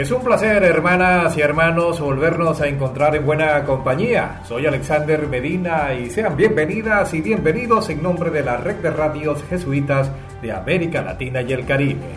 [0.00, 4.40] Es un placer, hermanas y hermanos, volvernos a encontrar en buena compañía.
[4.48, 9.44] Soy Alexander Medina y sean bienvenidas y bienvenidos en nombre de la red de radios
[9.50, 12.14] jesuitas de América Latina y el Caribe.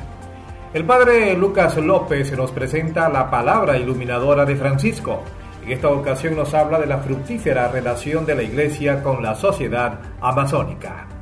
[0.73, 5.21] El padre Lucas López nos presenta la palabra iluminadora de Francisco.
[5.65, 9.99] En esta ocasión nos habla de la fructífera relación de la Iglesia con la sociedad
[10.21, 11.12] amazónica.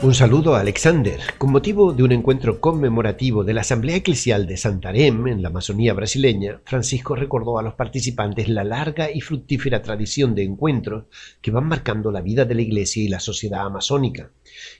[0.00, 1.18] Un saludo a Alexander.
[1.38, 5.92] Con motivo de un encuentro conmemorativo de la Asamblea Eclesial de Santarém en la Amazonía
[5.92, 11.06] brasileña, Francisco recordó a los participantes la larga y fructífera tradición de encuentros
[11.42, 14.30] que van marcando la vida de la Iglesia y la sociedad amazónica.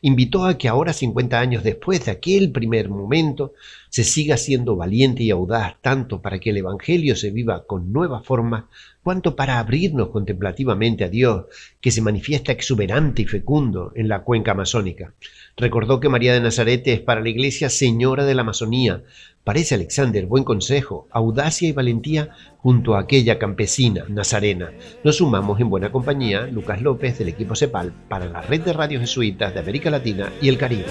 [0.03, 3.55] Invitó a que ahora, 50 años después de aquel primer momento,
[3.89, 8.23] se siga siendo valiente y audaz tanto para que el Evangelio se viva con nueva
[8.23, 8.69] forma,
[9.03, 11.47] cuanto para abrirnos contemplativamente a Dios,
[11.81, 15.15] que se manifiesta exuberante y fecundo en la cuenca amazónica.
[15.57, 19.03] Recordó que María de Nazaret es para la Iglesia Señora de la Amazonía.
[19.45, 24.73] Parece Alexander buen consejo, audacia y valentía junto a aquella campesina nazarena.
[25.05, 29.01] Nos sumamos en buena compañía Lucas López del equipo CEPAL para la red de radios
[29.01, 30.85] jesuitas de América Latina y el Caribe.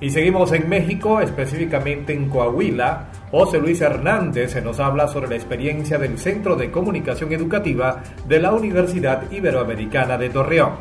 [0.00, 3.10] Y seguimos en México, específicamente en Coahuila.
[3.30, 8.40] José Luis Hernández se nos habla sobre la experiencia del Centro de Comunicación Educativa de
[8.40, 10.72] la Universidad Iberoamericana de Torreón.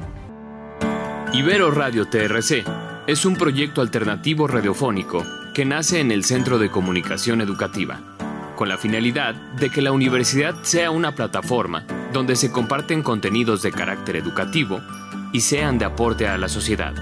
[1.34, 7.42] Ibero Radio TRC es un proyecto alternativo radiofónico que nace en el Centro de Comunicación
[7.42, 8.00] Educativa,
[8.56, 13.72] con la finalidad de que la universidad sea una plataforma donde se comparten contenidos de
[13.72, 14.80] carácter educativo
[15.34, 16.94] y sean de aporte a la sociedad.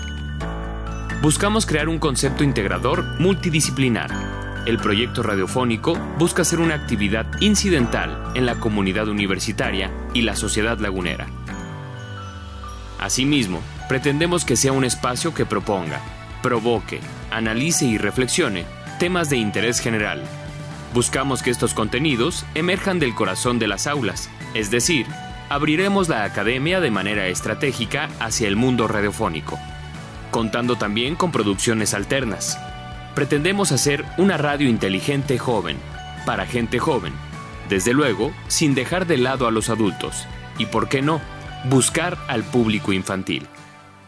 [1.21, 4.09] Buscamos crear un concepto integrador multidisciplinar.
[4.65, 10.79] El proyecto radiofónico busca ser una actividad incidental en la comunidad universitaria y la sociedad
[10.79, 11.27] lagunera.
[12.97, 16.01] Asimismo, pretendemos que sea un espacio que proponga,
[16.41, 16.99] provoque,
[17.31, 18.65] analice y reflexione
[18.99, 20.23] temas de interés general.
[20.93, 25.05] Buscamos que estos contenidos emerjan del corazón de las aulas, es decir,
[25.49, 29.59] abriremos la academia de manera estratégica hacia el mundo radiofónico
[30.31, 32.59] contando también con producciones alternas.
[33.15, 35.77] Pretendemos hacer una radio inteligente joven,
[36.25, 37.13] para gente joven,
[37.69, 40.27] desde luego sin dejar de lado a los adultos,
[40.57, 41.21] y por qué no,
[41.69, 43.47] buscar al público infantil.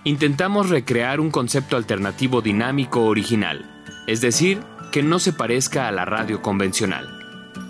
[0.05, 3.65] Intentamos recrear un concepto alternativo dinámico original,
[4.07, 4.61] es decir,
[4.93, 7.09] que no se parezca a la radio convencional.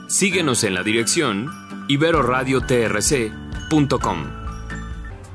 [0.08, 1.48] Síguenos en la dirección
[1.88, 4.18] iberoradiotrc.com.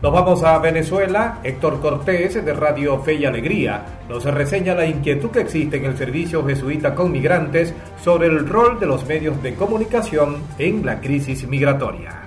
[0.03, 1.41] Nos vamos a Venezuela.
[1.43, 5.97] Héctor Cortés, de Radio Fe y Alegría, nos reseña la inquietud que existe en el
[5.97, 7.75] servicio jesuita con migrantes
[8.05, 12.24] sobre el rol de los medios de comunicación en la crisis migratoria.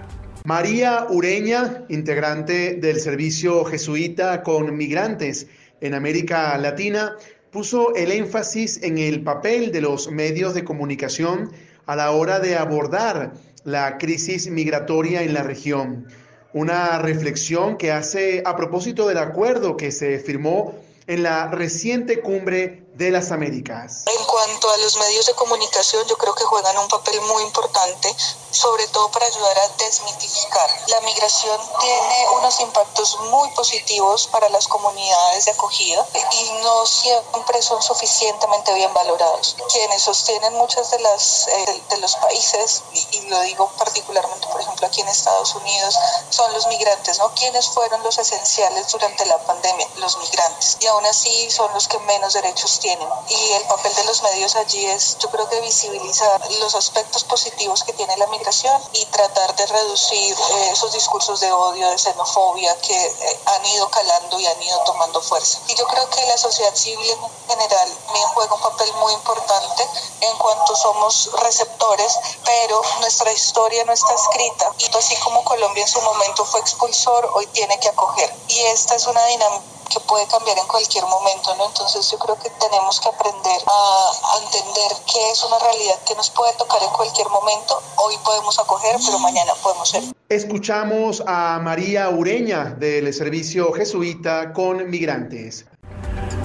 [0.47, 5.47] María Ureña, integrante del servicio jesuita con migrantes
[5.81, 7.17] en América Latina,
[7.51, 11.51] puso el énfasis en el papel de los medios de comunicación
[11.85, 13.33] a la hora de abordar
[13.65, 16.07] la crisis migratoria en la región.
[16.53, 22.86] Una reflexión que hace a propósito del acuerdo que se firmó en la reciente cumbre
[22.97, 24.03] de las Américas.
[24.07, 28.13] En cuanto a los medios de comunicación, yo creo que juegan un papel muy importante,
[28.49, 30.67] sobre todo para ayudar a desmitificar.
[30.87, 37.61] La migración tiene unos impactos muy positivos para las comunidades de acogida y no siempre
[37.61, 39.55] son suficientemente bien valorados.
[39.71, 42.81] Quienes sostienen muchas de las eh, de los países
[43.11, 45.95] y, lo digo particularmente, por ejemplo, aquí en Estados Unidos,
[46.29, 47.31] son los migrantes, ¿no?
[47.35, 49.87] ¿Quiénes fueron los esenciales durante la pandemia?
[49.97, 50.77] Los migrantes.
[50.79, 54.55] Y aún así son los que menos derechos tienen y el papel de los medios
[54.55, 59.53] allí es, yo creo que visibilizar los aspectos positivos que tiene la migración y tratar
[59.55, 64.45] de reducir eh, esos discursos de odio, de xenofobia que eh, han ido calando y
[64.45, 65.59] han ido tomando fuerza.
[65.67, 69.87] Y yo creo que la sociedad civil en general también juega un papel muy importante
[70.21, 74.71] en cuanto somos receptores, pero nuestra historia no está escrita.
[74.77, 78.33] Y así como Colombia en su momento fue expulsor, hoy tiene que acoger.
[78.47, 81.67] Y esta es una dinámica que puede cambiar en cualquier momento, ¿no?
[81.67, 86.29] Entonces yo creo que tenemos que aprender a, entender que es una realidad que nos
[86.29, 87.81] puede tocar en cualquier momento.
[87.97, 90.03] Hoy podemos acoger, pero mañana podemos ser.
[90.29, 95.65] Escuchamos a María Ureña del Servicio Jesuita con Migrantes.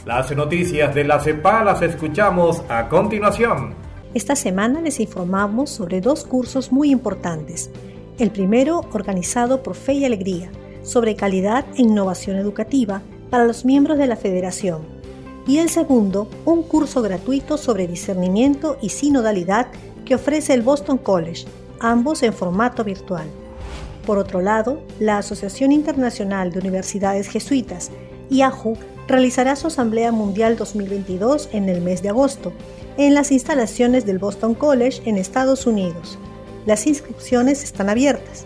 [0.05, 3.77] Las noticias de la CEPA las escuchamos a continuación.
[4.15, 7.71] Esta semana les informamos sobre dos cursos muy importantes.
[8.19, 10.51] El primero, organizado por Fe y Alegría,
[10.83, 14.83] sobre calidad e innovación educativa para los miembros de la Federación.
[15.47, 19.69] Y el segundo, un curso gratuito sobre discernimiento y sinodalidad
[20.05, 21.47] que ofrece el Boston College,
[21.81, 23.25] ambos en formato virtual.
[24.05, 27.91] Por otro lado, la Asociación Internacional de Universidades Jesuitas,
[28.29, 28.77] IAJU,
[29.09, 32.53] realizará su Asamblea Mundial 2022 en el mes de agosto,
[32.99, 36.19] en las instalaciones del Boston College en Estados Unidos.
[36.67, 38.45] Las inscripciones están abiertas.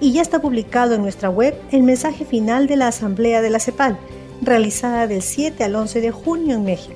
[0.00, 3.60] Y ya está publicado en nuestra web el mensaje final de la Asamblea de la
[3.60, 3.98] CEPAL,
[4.40, 6.94] realizada del 7 al 11 de junio en México.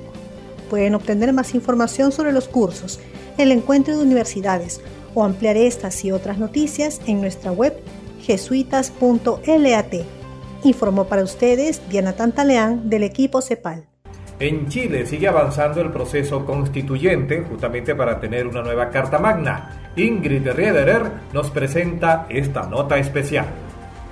[0.69, 2.99] Pueden obtener más información sobre los cursos,
[3.37, 4.81] el encuentro de universidades
[5.13, 7.73] o ampliar estas y otras noticias en nuestra web
[8.21, 9.93] jesuitas.lat.
[10.63, 13.94] Informó para ustedes Diana Tantaleán del equipo CEPAL.
[14.37, 19.91] En Chile sigue avanzando el proceso constituyente justamente para tener una nueva Carta Magna.
[19.95, 23.45] Ingrid Riederer nos presenta esta nota especial.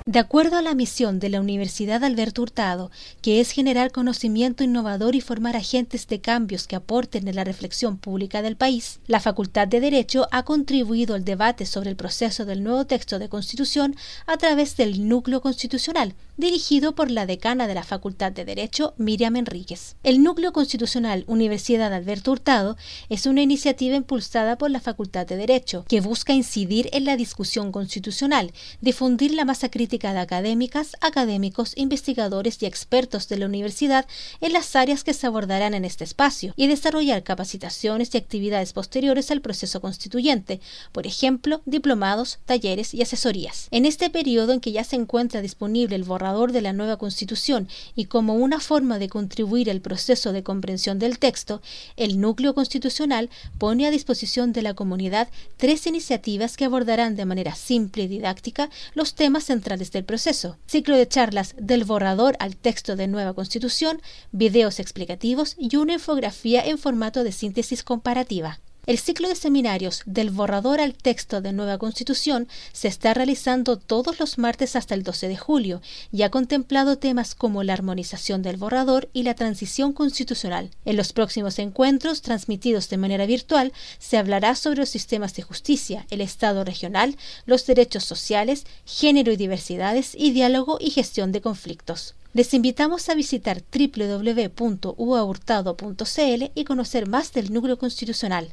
[0.06, 2.90] De acuerdo a la misión de la Universidad Alberto Hurtado,
[3.22, 7.96] que es generar conocimiento innovador y formar agentes de cambios que aporten en la reflexión
[7.96, 12.62] pública del país, la Facultad de Derecho ha contribuido al debate sobre el proceso del
[12.62, 13.96] nuevo texto de Constitución
[14.26, 19.36] a través del Núcleo Constitucional, dirigido por la decana de la Facultad de Derecho, Miriam
[19.36, 19.96] Enríquez.
[20.02, 22.76] El Núcleo Constitucional Universidad Alberto Hurtado
[23.08, 27.72] es una iniciativa impulsada por la Facultad de Derecho que busca incidir en la discusión
[27.72, 28.52] constitucional,
[28.82, 34.06] difundir la masa crítica de académicas, académicos, investigadores y expertos de la universidad
[34.40, 39.30] en las áreas que se abordarán en este espacio y desarrollar capacitaciones y actividades posteriores
[39.30, 40.60] al proceso constituyente,
[40.90, 43.68] por ejemplo, diplomados, talleres y asesorías.
[43.70, 47.68] En este periodo en que ya se encuentra disponible el borrador de la nueva Constitución
[47.94, 51.62] y como una forma de contribuir al proceso de comprensión del texto,
[51.96, 57.54] el núcleo constitucional pone a disposición de la comunidad tres iniciativas que abordarán de manera
[57.54, 62.96] simple y didáctica los temas centrales del proceso, ciclo de charlas del borrador al texto
[62.96, 64.00] de nueva constitución,
[64.32, 68.60] videos explicativos y una infografía en formato de síntesis comparativa.
[68.86, 74.20] El ciclo de seminarios del borrador al texto de nueva constitución se está realizando todos
[74.20, 75.80] los martes hasta el 12 de julio
[76.12, 80.68] y ha contemplado temas como la armonización del borrador y la transición constitucional.
[80.84, 86.06] En los próximos encuentros, transmitidos de manera virtual, se hablará sobre los sistemas de justicia,
[86.10, 87.16] el Estado regional,
[87.46, 92.16] los derechos sociales, género y diversidades y diálogo y gestión de conflictos.
[92.34, 98.52] Les invitamos a visitar www.uahurtado.cl y conocer más del núcleo constitucional.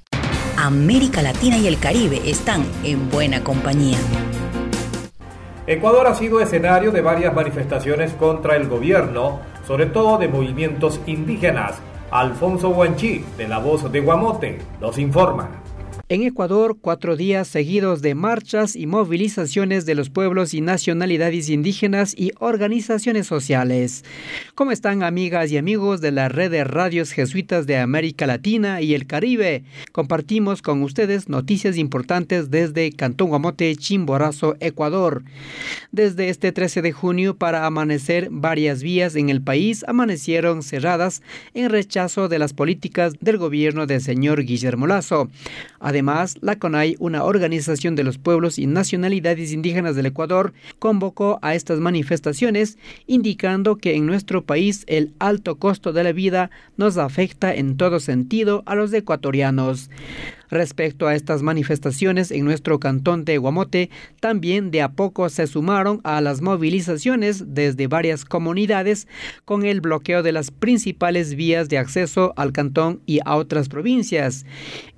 [0.61, 3.97] América Latina y el Caribe están en buena compañía.
[5.65, 11.79] Ecuador ha sido escenario de varias manifestaciones contra el gobierno, sobre todo de movimientos indígenas.
[12.11, 15.60] Alfonso Guanchi, de La Voz de Guamote, nos informa.
[16.11, 22.13] En Ecuador, cuatro días seguidos de marchas y movilizaciones de los pueblos y nacionalidades indígenas
[22.17, 24.03] y organizaciones sociales.
[24.53, 29.07] ¿Cómo están amigas y amigos de la red radios jesuitas de América Latina y el
[29.07, 29.63] Caribe?
[29.93, 35.23] Compartimos con ustedes noticias importantes desde Cantón Guamote, Chimborazo, Ecuador.
[35.93, 41.21] Desde este 13 de junio para amanecer, varias vías en el país amanecieron cerradas
[41.53, 45.29] en rechazo de las políticas del gobierno del señor Guillermo Lazo.
[45.79, 46.00] Además,
[46.41, 51.79] la CONAI, una organización de los pueblos y nacionalidades indígenas del Ecuador, convocó a estas
[51.79, 52.77] manifestaciones,
[53.07, 57.99] indicando que en nuestro país el alto costo de la vida nos afecta en todo
[57.99, 59.89] sentido a los ecuatorianos.
[60.51, 63.89] Respecto a estas manifestaciones en nuestro cantón de Guamote,
[64.19, 69.07] también de a poco se sumaron a las movilizaciones desde varias comunidades
[69.45, 74.45] con el bloqueo de las principales vías de acceso al cantón y a otras provincias.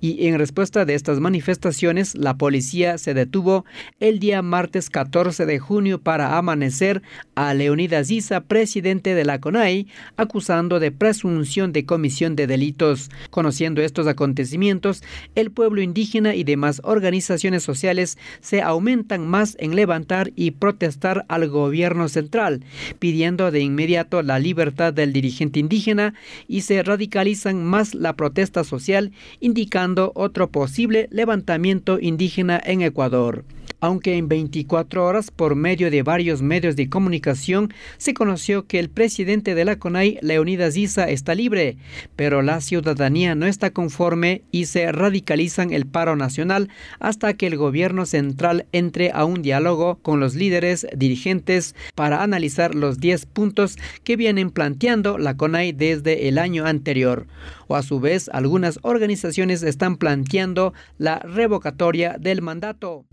[0.02, 3.64] Y en respuesta de estas manifestaciones, la policía se detuvo
[4.00, 7.04] el día martes 14 de junio para amanecer
[7.36, 13.12] a Leonidas Isa, presidente de la CONAI, acusando de presunción de comisión de delitos.
[13.30, 15.04] Conociendo estos acontecimientos,
[15.36, 21.48] el pueblo indígena y demás organizaciones sociales se aumentan más en levantar y protestar al
[21.50, 22.64] gobierno central,
[23.00, 26.14] pidiendo de inmediato la libertad del dirigente indígena
[26.48, 33.44] y se radicalizan más la protesta social, indicando otro posible levantamiento indígena en Ecuador.
[33.84, 38.90] Aunque en 24 horas por medio de varios medios de comunicación se conoció que el
[38.90, 41.76] presidente de la CONAI, Leonidas Issa, está libre,
[42.16, 46.70] pero la ciudadanía no está conforme y se radicalizan el paro nacional
[47.02, 52.76] hasta que el gobierno central entre a un diálogo con los líderes dirigentes para analizar
[52.76, 57.28] los 10 puntos que vienen planteando la CONAI desde el año anterior.
[57.68, 63.04] O a su vez, algunas organizaciones están planteando la revocatoria del mandato.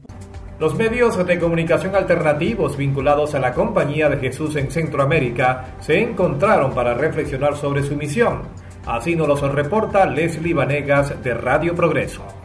[0.60, 6.74] Los medios de comunicación alternativos vinculados a la Compañía de Jesús en Centroamérica se encontraron
[6.74, 8.42] para reflexionar sobre su misión.
[8.84, 12.39] Así nos lo reporta Leslie Vanegas de Radio Progreso.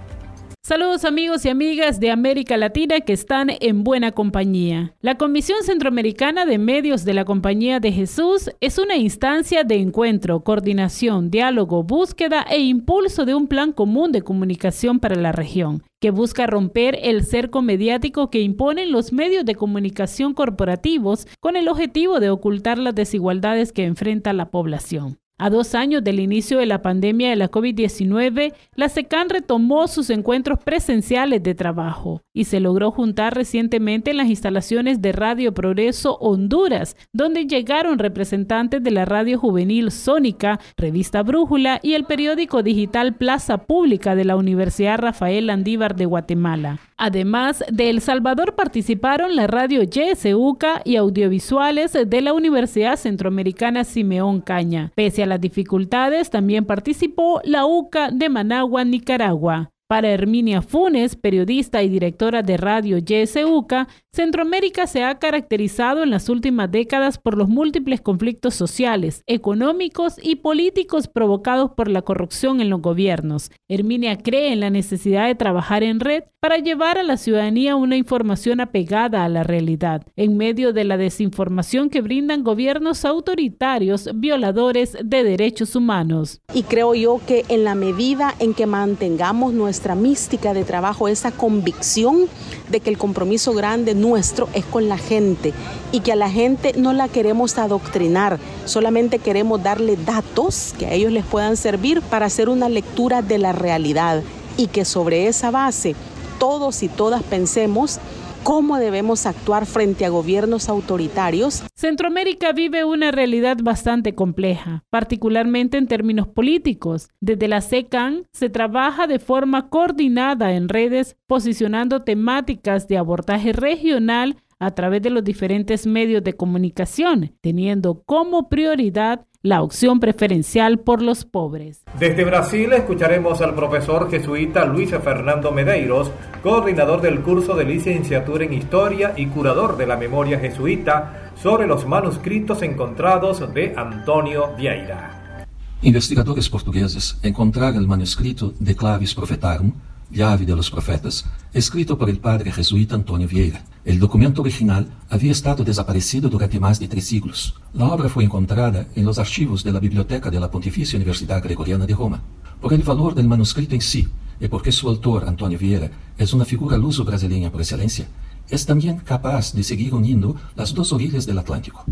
[0.68, 4.96] Saludos amigos y amigas de América Latina que están en buena compañía.
[5.00, 10.40] La Comisión Centroamericana de Medios de la Compañía de Jesús es una instancia de encuentro,
[10.40, 16.10] coordinación, diálogo, búsqueda e impulso de un plan común de comunicación para la región, que
[16.10, 22.20] busca romper el cerco mediático que imponen los medios de comunicación corporativos con el objetivo
[22.20, 25.20] de ocultar las desigualdades que enfrenta la población.
[25.38, 30.10] A dos años del inicio de la pandemia de la COVID-19, la SECAN retomó sus
[30.10, 36.16] encuentros presenciales de trabajo y se logró juntar recientemente en las instalaciones de Radio Progreso
[36.22, 43.16] Honduras, donde llegaron representantes de la radio juvenil Sónica, Revista Brújula y el periódico digital
[43.16, 46.80] Plaza Pública de la Universidad Rafael Andívar de Guatemala.
[46.98, 54.40] Además de El Salvador participaron la radio YSUCA y audiovisuales de la Universidad Centroamericana Simeón
[54.40, 54.92] Caña.
[54.96, 59.72] Pese a las dificultades, también participó la UCA de Managua, Nicaragua.
[59.88, 66.28] Para Herminia Funes, periodista y directora de radio YSUCA, Centroamérica se ha caracterizado en las
[66.28, 72.72] últimas décadas por los múltiples conflictos sociales, económicos y políticos provocados por la corrupción en
[72.72, 73.52] los gobiernos.
[73.70, 77.98] Herminia cree en la necesidad de trabajar en red para llevar a la ciudadanía una
[77.98, 84.98] información apegada a la realidad, en medio de la desinformación que brindan gobiernos autoritarios violadores
[85.04, 86.42] de derechos humanos.
[86.54, 91.32] Y creo yo que en la medida en que mantengamos nuestra mística de trabajo, esa
[91.32, 92.28] convicción
[92.70, 95.54] de que el compromiso grande nuestro es con la gente
[95.92, 100.94] y que a la gente no la queremos adoctrinar, solamente queremos darle datos que a
[100.94, 104.24] ellos les puedan servir para hacer una lectura de la realidad
[104.58, 105.96] y que sobre esa base
[106.40, 108.00] todos y todas pensemos
[108.46, 111.64] cómo debemos actuar frente a gobiernos autoritarios.
[111.74, 117.10] Centroamérica vive una realidad bastante compleja, particularmente en términos políticos.
[117.20, 124.38] Desde la SECAN se trabaja de forma coordinada en redes, posicionando temáticas de abordaje regional
[124.60, 131.04] a través de los diferentes medios de comunicación, teniendo como prioridad la opción preferencial por
[131.04, 131.84] los pobres.
[132.00, 136.10] Desde Brasil escucharemos al profesor jesuita Luis Fernando Medeiros,
[136.42, 141.86] coordinador del curso de licenciatura en Historia y curador de la memoria jesuita sobre los
[141.86, 145.46] manuscritos encontrados de Antonio Vieira.
[145.84, 149.72] Investigadores portugueses encontraram o manuscrito de Clavis Profetarum
[150.10, 151.24] Llave de los Profetas,
[151.54, 153.62] escrito por el padre jesuita Antonio Vieira.
[153.86, 157.54] El documento original había estado desaparecido durante más de tres siglos.
[157.72, 161.86] La obra fue encontrada en los archivos de la Biblioteca de la Pontificia Universidad Gregoriana
[161.86, 162.20] de Roma.
[162.60, 164.08] Por el valor del manuscrito en sí
[164.40, 168.08] y porque su autor, Antonio Vieira, es una figura luso-brasileña por excelencia,
[168.50, 171.86] es también capaz de seguir uniendo las dos orillas del Atlántico.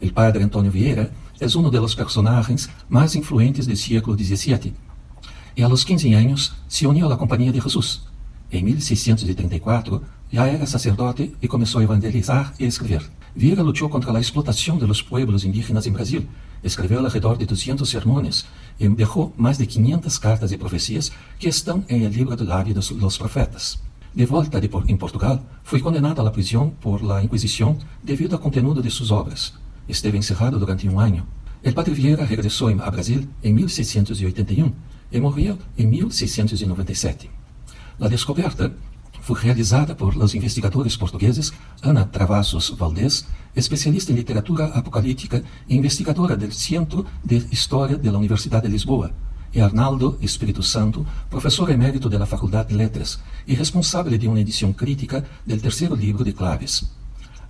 [0.00, 4.72] El padre Antonio Vieira es uno de los personajes más influentes del siglo XVII
[5.54, 8.06] y a los 15 años se unió a la Compañía de Jesús.
[8.50, 13.00] En 1634 ya era sacerdote y comenzó a evangelizar y escribir.
[13.34, 16.28] Vieira luchó contra la explotación de los pueblos indígenas en Brasil,
[16.62, 18.44] escribió alrededor de 200 sermones
[18.78, 22.74] y dejó más de 500 cartas de profecías que están en el libro del labio
[22.74, 23.82] de los profetas.
[24.12, 28.36] De vuelta de por, en Portugal, fue condenado a la prisión por la Inquisición debido
[28.36, 29.54] al contenido de sus obras.
[29.88, 31.24] Esteve encerrado durante un año.
[31.62, 34.74] El padre Vieira regresó a Brasil en 1681
[35.10, 37.30] e morreu em 1697.
[37.98, 38.70] A descoberta
[39.26, 41.52] foi realizada por os investigadores portugueses
[41.82, 48.66] Ana Travassos Valdés, especialista em literatura apocalíptica e investigadora do Centro de História da Universidade
[48.66, 49.12] de Lisboa,
[49.52, 53.18] e Arnaldo Espírito Santo, professor emérito da Faculdade de Letras
[53.48, 56.88] e responsável de uma edição crítica do terceiro livro de Claves.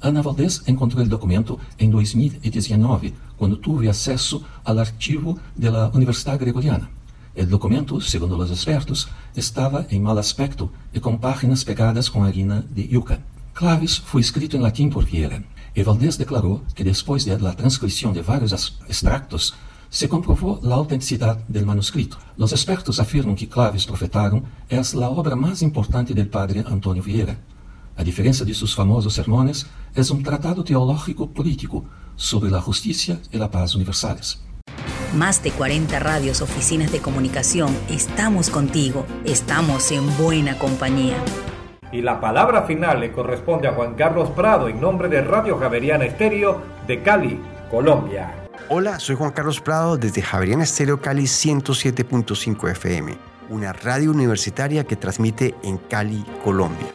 [0.00, 6.88] Ana Valdés encontrou o documento em 2019, quando teve acesso ao arquivo da Universidade Gregoriana.
[7.36, 12.64] El documento, segundo los expertos, estaba en mal aspecto y con páginas pegadas con harina
[12.70, 13.20] de yuca.
[13.52, 15.44] Claves fue escrito en latín por Vieira.
[15.74, 19.54] Y Valdés declaró que después de la transcripción de varios extractos,
[19.90, 22.16] se comprobó la autenticidad del manuscrito.
[22.38, 27.38] Los expertos afirman que Claves Profetarum es la obra más importante del padre Antonio Vieira.
[27.98, 33.36] a diferencia de sus famosos sermones, es un tratado teológico político sobre la justicia y
[33.36, 34.45] la paz universales.
[35.16, 41.16] Más de 40 radios, oficinas de comunicación, estamos contigo, estamos en buena compañía.
[41.90, 46.04] Y la palabra final le corresponde a Juan Carlos Prado en nombre de Radio Javeriana
[46.04, 48.46] Estéreo de Cali, Colombia.
[48.68, 53.16] Hola, soy Juan Carlos Prado desde Javeriana Estéreo Cali 107.5 FM,
[53.48, 56.88] una radio universitaria que transmite en Cali, Colombia.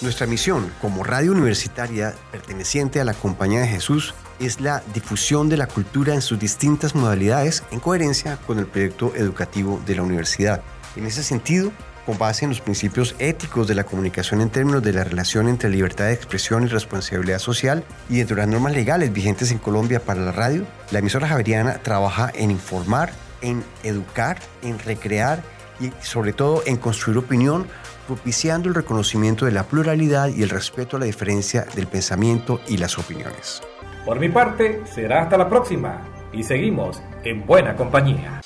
[0.00, 5.56] Nuestra misión como radio universitaria perteneciente a la Compañía de Jesús es la difusión de
[5.56, 10.62] la cultura en sus distintas modalidades en coherencia con el proyecto educativo de la universidad.
[10.96, 11.72] En ese sentido,
[12.08, 15.68] con base en los principios éticos de la comunicación en términos de la relación entre
[15.68, 20.00] libertad de expresión y responsabilidad social y dentro de las normas legales vigentes en Colombia
[20.00, 25.42] para la radio, la emisora javeriana trabaja en informar, en educar, en recrear
[25.80, 27.66] y sobre todo en construir opinión,
[28.06, 32.78] propiciando el reconocimiento de la pluralidad y el respeto a la diferencia del pensamiento y
[32.78, 33.60] las opiniones.
[34.04, 36.02] Por mi parte, será hasta la próxima
[36.32, 38.40] y seguimos en buena compañía.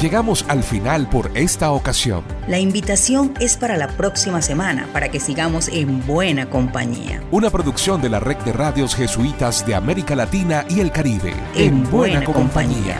[0.00, 2.22] Llegamos al final por esta ocasión.
[2.46, 7.20] La invitación es para la próxima semana para que sigamos en buena compañía.
[7.32, 11.34] Una producción de la red de radios jesuitas de América Latina y el Caribe.
[11.56, 12.98] En, buena, compañía.